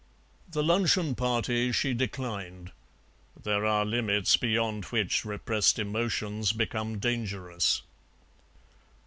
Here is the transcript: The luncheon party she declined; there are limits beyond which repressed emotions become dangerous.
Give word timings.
The 0.51 0.63
luncheon 0.63 1.13
party 1.13 1.71
she 1.71 1.93
declined; 1.93 2.71
there 3.43 3.67
are 3.67 3.85
limits 3.85 4.35
beyond 4.35 4.85
which 4.85 5.23
repressed 5.23 5.77
emotions 5.77 6.53
become 6.53 6.97
dangerous. 6.97 7.83